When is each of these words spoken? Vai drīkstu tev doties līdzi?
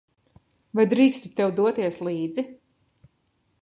Vai 0.79 0.85
drīkstu 0.93 1.31
tev 1.41 1.53
doties 1.61 2.03
līdzi? 2.09 2.49